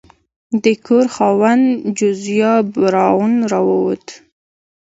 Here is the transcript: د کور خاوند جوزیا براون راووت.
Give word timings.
د 0.63 0.65
کور 0.85 1.05
خاوند 1.15 1.65
جوزیا 1.97 2.53
براون 2.81 3.33
راووت. 3.51 4.05